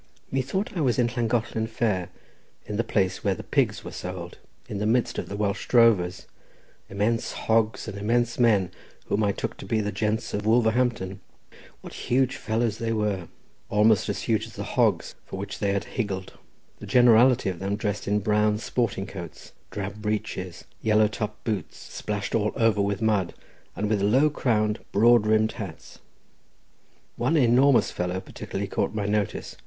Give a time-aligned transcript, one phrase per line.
[0.31, 2.09] Methought I was in Llangollen fair,
[2.65, 6.25] in the place where the pigs were sold, in the midst of Welsh drovers,
[6.89, 8.71] immense hogs and immense men,
[9.05, 11.19] whom I took to be the gents of Wolverhampton.
[11.81, 13.27] What huge fellows they were!
[13.69, 16.33] almost as huge as the hogs for which they higgled;
[16.79, 22.33] the generality of them dressed in brown sporting coats, drab breeches, yellow topped boots, splashed
[22.33, 23.35] all over with mud,
[23.75, 25.99] and with low crowned, broad brimmed hats.
[27.17, 29.57] One enormous fellow particularly caught my notice.